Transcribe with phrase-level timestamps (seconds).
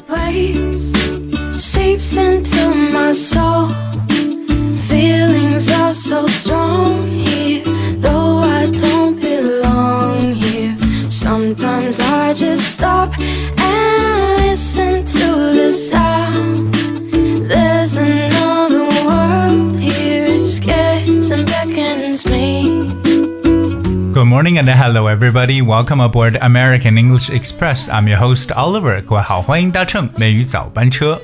[0.00, 0.92] place
[1.56, 3.53] seeps into my soul.
[24.34, 25.62] Morning and hello everybody.
[25.62, 27.88] Welcome aboard American English Express.
[27.88, 29.00] I'm your host Oliver.
[29.00, 31.20] 各位好，欢迎搭乘美语早班车。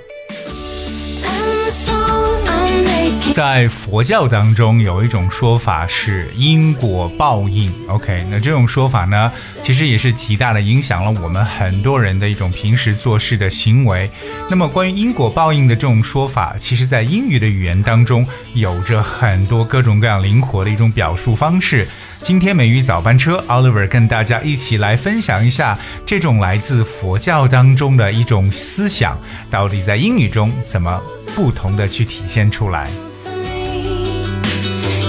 [3.32, 7.73] 在佛教当中有一种说法是因果报应。
[7.89, 9.32] OK，那这种说法呢，
[9.71, 14.11] 其实也是极大的影响了我们很多人的一种平时做事的行为。
[14.49, 21.87] 那么关于因果报应的这种说法，其实在英语的语言当中有着很多各种各样灵活的一种表述方式。
[22.21, 29.17] 今天美语早班车，Oliver 跟大家一起来分享一下这种来自佛教当中的一种思想，
[29.53, 31.01] 到底在英语中怎么
[31.37, 32.91] 不同的去体现出来。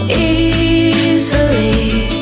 [0.07, 2.20] easily.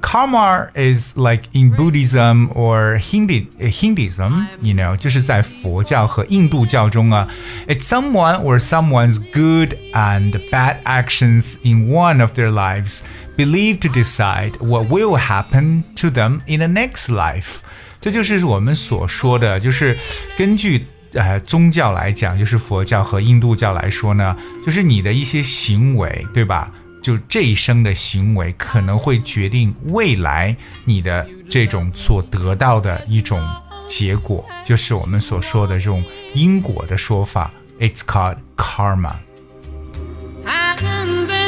[0.10, 7.28] Karma is like in Buddhism or Hindi Hinduism, you know，就是在佛教和印度教中啊，
[7.68, 13.00] it's someone or someone's good and bad actions in one of their lives
[13.36, 17.62] believed to decide what will happen to them in the next life。
[18.00, 19.98] 这就是我们所说的，就是
[20.38, 26.72] 根据呃宗教来讲，就是佛教和印度教来说呢，就是你的一些行为，对吧？
[27.03, 33.43] 就这一生的行为可能会决定未来你的这种所得到的一种
[33.89, 37.51] 结果，就是我们所说的这种因果的说法。
[37.79, 39.15] It's called karma。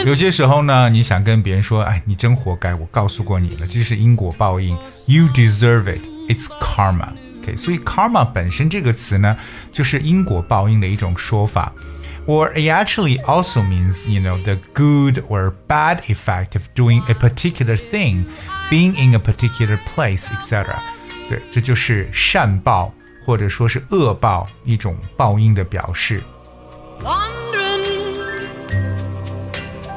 [0.05, 6.01] 有些时候呢，你想跟别人说，哎，你真活该，我告诉过你了，这是因果报应，You deserve it.
[6.29, 7.11] It's karma.
[7.41, 9.37] OK，所以 karma 本身这个词呢，
[9.71, 11.73] 就是因果报应的一种说法。
[12.26, 17.78] Or it actually also means, you know, the good or bad effect of doing a particular
[17.78, 18.26] thing,
[18.70, 20.76] being in a particular place, etc.
[21.30, 22.94] 对，这就是善报
[23.26, 26.22] 或者说是恶报一种报应的表示。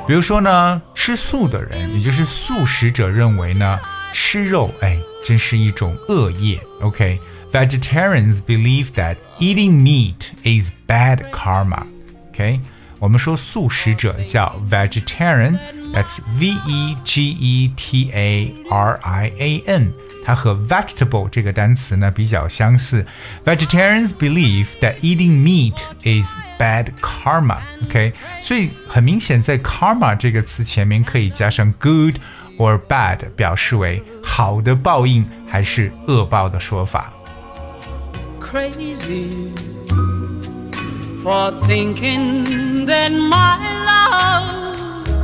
[0.06, 3.78] 比如说呢，吃素的人，也就是素食者认为呢，
[4.12, 6.60] 吃肉，哎，真是一种恶业。
[6.80, 11.86] OK，vegetarians、believe that eating meat is bad karma。
[12.34, 12.60] OK，
[12.98, 19.92] 我们说素食者叫 vegetarian，that's V E G E T A R I A N。
[20.22, 23.06] 它和 vegetable 这个单词呢比较相似。
[23.42, 27.56] Vegetarians believe that eating meat is bad karma.
[27.84, 28.12] OK，
[28.42, 32.16] 所以很明显，在 karma 这个词前面可以加上 good
[32.58, 37.12] or bad，表示为好的报应还是恶报的说法。
[38.38, 39.50] crazy
[41.25, 44.45] For thinking that my love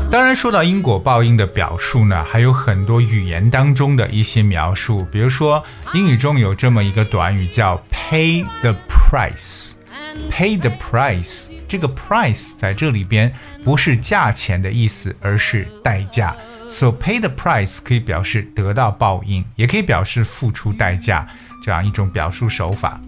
[0.10, 5.64] 当然，说到因果报应的表述呢，还有很多语言当中的一些描述，比如说
[5.94, 9.74] 英语中有这么一个短语叫 pay the price。
[10.30, 13.32] pay the price，这个 price 在这里边
[13.64, 16.36] 不是价钱的意思，而是代价。
[16.68, 21.28] So pay the price 可以表示得到报应，也可以表示付出代价，
[21.64, 23.00] 这样一种表述手法。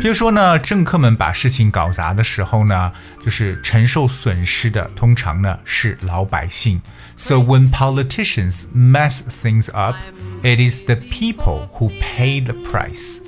[0.00, 2.92] 比如说呢，政客们把事情搞砸的时候呢，
[3.22, 6.80] 就是承受损失的，通常呢是老百姓。
[7.16, 9.96] So when politicians mess things up,
[10.42, 13.20] it is the people who pay the price.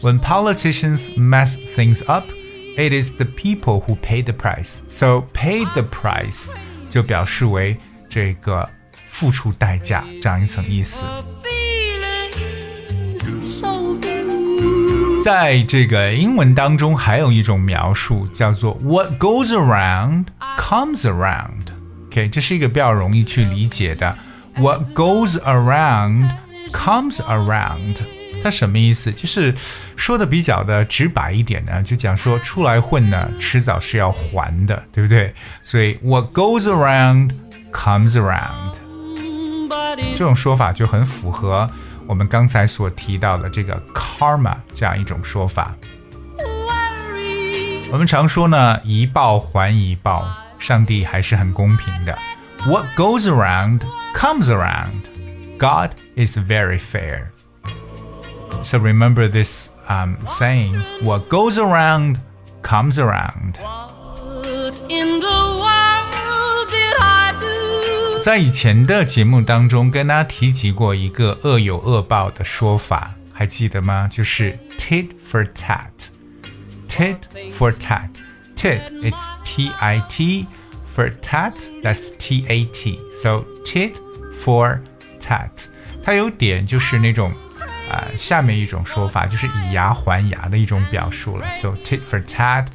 [0.00, 2.24] When politicians mess things up,
[2.76, 4.82] it is the people who pay the price.
[4.88, 6.50] So pay the price
[6.88, 8.70] 就表示为这个
[9.06, 11.04] 付出代价这样一层意思。
[15.27, 20.27] 在这个英文当中，还有一种描述叫做 "What goes around
[20.57, 21.67] comes around"。
[22.05, 24.17] OK，这是一个比较容易去理解的。
[24.55, 26.29] What goes around
[26.71, 27.97] comes around，
[28.41, 29.11] 它什么意思？
[29.11, 29.53] 就是
[29.97, 35.33] 说的比较的直白一点呢，就讲说出来混呢，迟早是要还的，对不对？
[35.61, 37.31] 所以 What goes around
[37.73, 38.75] comes around。
[40.15, 41.69] 这种说法就很符合
[42.06, 45.74] 我们刚才所提到的这个 karma 这样一种说法。
[46.38, 50.26] worries 我们常说呢，一报还一报，
[50.58, 52.16] 上帝还是很公平的。
[52.66, 53.80] What goes around
[54.14, 55.10] comes around.
[55.58, 57.32] God is very fair.
[58.62, 62.16] So remember this um, saying: "What goes around
[62.62, 63.56] comes around."
[68.27, 74.05] 在以前的节目当中，跟大家提及过一个恶有恶报的说法，还记得吗？
[74.11, 75.87] 就是 tit for tat。
[76.89, 77.15] tit
[77.53, 78.09] for tat。
[78.53, 80.45] tit it's T I T
[80.93, 82.99] for tat that's T A T.
[83.09, 83.93] So tit
[84.33, 84.81] for
[85.21, 85.51] tat，
[86.03, 87.31] 它有点就是那种
[87.89, 91.49] 啊、呃下面一种说法，就是以牙还牙的一种表述了。
[91.51, 92.65] So tit for tat。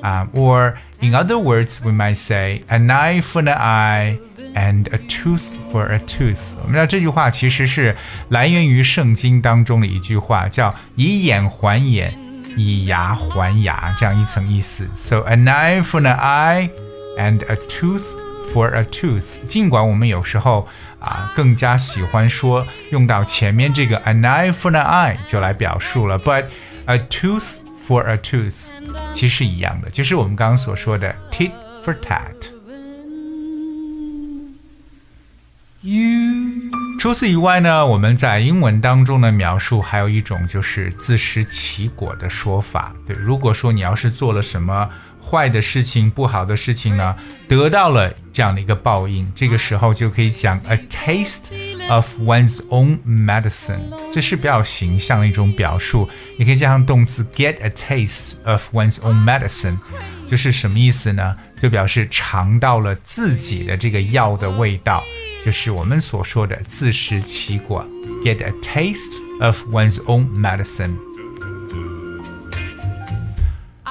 [0.00, 4.18] Um, or in other words, we might say a knife for an eye
[4.57, 6.55] and a tooth for a tooth。
[6.61, 7.95] 我们知道这句话其实是
[8.29, 12.13] 来源于圣经当中的一句话，叫以眼还眼，
[12.55, 14.87] 以牙还牙，这样一层意思。
[14.95, 16.69] So an eye for an eye
[17.17, 18.05] and a tooth
[18.53, 19.35] for a tooth。
[19.47, 20.67] 尽管我们有时候
[20.99, 26.45] 啊更加喜欢说用到前面这个 an eye for an eye 就来表述了，but
[26.85, 28.69] a tooth for a tooth
[29.13, 31.51] 其实是一样的，就是我们刚刚所说的 tit
[31.83, 32.33] for tat。
[36.98, 42.92] 除此以外呢，我们在英文当中的描述还有一种就是自食其果的说法。
[43.06, 44.90] 对，如果说你要是做了什么
[45.24, 47.14] 坏的事情、不好的事情呢，
[47.48, 51.52] 得到了这样的一个报应，这个时候就可以讲 a taste
[51.88, 53.78] of one's own medicine，
[54.12, 56.08] 这是比较形象的一种表述。
[56.36, 59.78] 你可以加上动词 get a taste of one's own medicine，
[60.26, 61.36] 就是什么意思呢？
[61.60, 65.04] 就表示尝到了自己的这个药的味道。
[65.47, 67.85] 就是我们所说的自食其果，
[68.23, 70.93] get a taste of one's own medicine。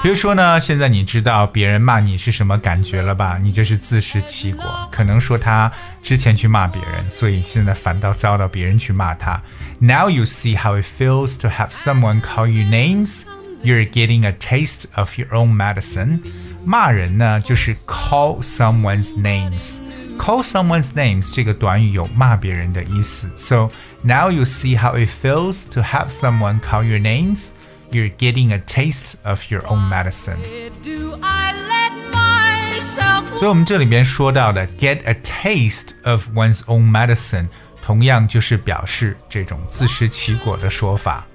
[0.03, 3.39] 比如说呢，现在你知道别人骂你是什么感觉了吧？
[3.41, 4.65] 你就是自食其果。
[4.91, 5.71] 可能说他
[6.03, 9.41] 之前去骂别人，所以现在反倒遭到别人去骂他。
[9.79, 13.23] Now you see how it feels to have someone call you names.
[13.63, 16.19] You're getting a taste of your own medicine.
[16.65, 19.79] 骂人呢，就是 call someone's names。
[20.19, 23.31] Call someone's names 这个短语有骂别人的意思。
[23.35, 23.69] So
[24.03, 27.49] now you see how it feels to have someone call your names.
[27.91, 30.39] You're getting a taste of your own medicine.
[30.83, 37.49] Do I let myself 所以我们这里边说到的 get a taste of one's own medicine，
[37.83, 41.27] 同样就是表示这种自食其果的说法。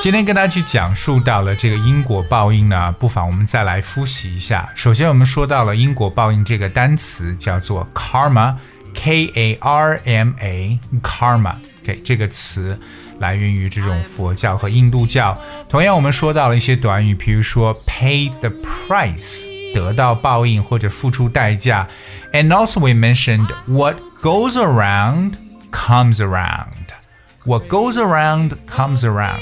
[0.00, 4.68] 今天跟大家去讲述到了这个因果报应呢，不妨我们再来复习一下。
[4.74, 12.76] 首先，我们说到了因果报应这个单词叫做 karma，k a r m a，karma。OK，这个词
[13.20, 15.38] 来源于这种佛教和印度教。
[15.68, 18.50] 同样，我们说到了一些短语，比如说 pay the
[18.88, 21.86] price，得到报应或者付出代价。
[22.32, 25.34] And also we mentioned what goes around
[25.70, 29.40] comes around。What goes around comes around，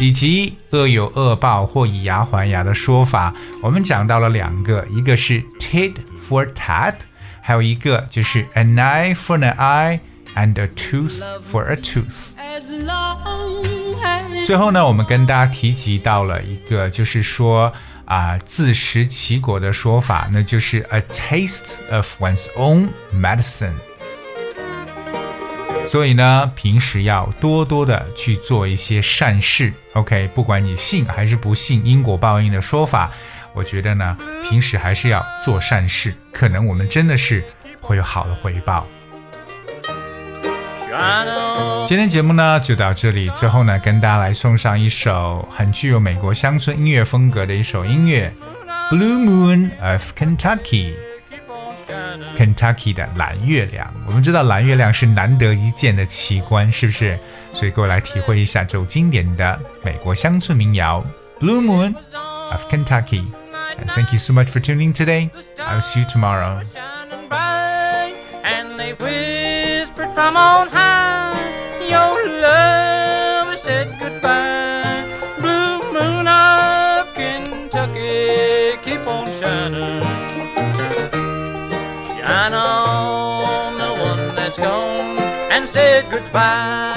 [0.00, 6.94] 以及恶有恶报或以牙还牙的说法，我们讲到了两个，一个是 tit for tat，
[7.42, 10.00] 还有一个就是 an eye for an eye
[10.34, 12.30] and a tooth for a tooth。
[14.46, 17.70] 最后呢，我们跟大家提及到了一个，就是说
[18.06, 23.74] 啊、自食其果的说法，那就是 a taste of one's own medicine。
[25.90, 29.72] 所以呢，平时要多多的去做一些善事。
[29.94, 33.10] OK，不管你信还是不信因果报应的说法，
[33.52, 34.16] 我觉得呢，
[34.48, 37.42] 平时还是要做善事，可能我们真的是
[37.80, 38.86] 会有好的回报。
[41.84, 48.32] 今天节目呢就到这里，最后呢跟大家来送上一首很具有美国乡村音乐风格的一首音乐，
[48.94, 50.92] 《Blue Moon of Kentucky》。
[52.19, 57.19] keep on shining Kentucky 的蓝月亮，我们知道蓝月亮是难得一见的奇观，是不是？
[57.53, 61.03] 所以各位来体会一下这首经典的美国乡村民谣《
[61.43, 61.95] Blue Moon
[62.51, 65.29] of Kentucky》。And thank you so much for tuning in today.
[65.57, 66.61] I'll see you tomorrow.
[86.32, 86.89] 拜。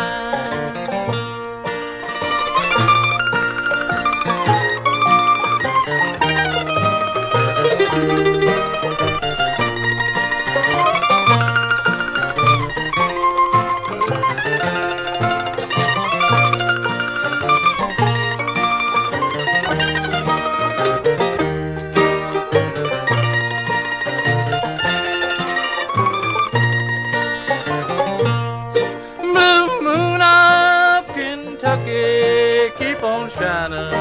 [33.64, 33.92] Shining.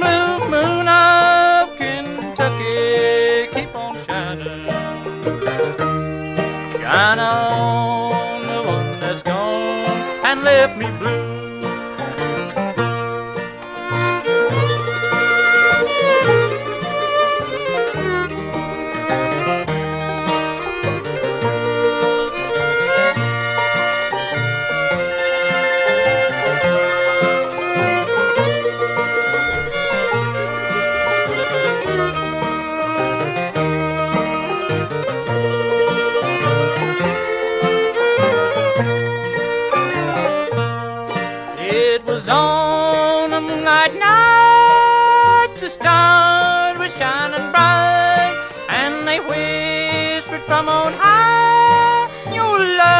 [0.00, 4.66] Blue moon of Kentucky, keep on shining.
[6.80, 11.27] Shine on the one that's gone and left me blue.
[49.08, 52.97] They whispered from on high, Your love